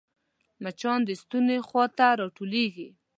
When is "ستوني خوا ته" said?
1.21-2.07